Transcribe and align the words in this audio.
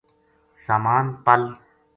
سامان 0.65 1.05
پَل 1.25 1.41